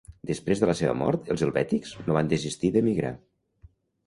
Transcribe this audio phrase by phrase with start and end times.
[0.27, 3.15] Després de la seva mort, els helvètics no van desistir de migrar.